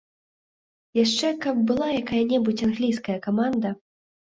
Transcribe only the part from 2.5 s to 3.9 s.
англійская каманда.